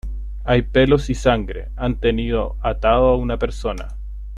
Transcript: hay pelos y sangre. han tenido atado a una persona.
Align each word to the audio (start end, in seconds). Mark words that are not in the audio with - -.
hay 0.45 0.63
pelos 0.63 1.11
y 1.11 1.13
sangre. 1.13 1.69
han 1.75 1.99
tenido 1.99 2.57
atado 2.63 3.09
a 3.09 3.17
una 3.17 3.37
persona. 3.37 3.97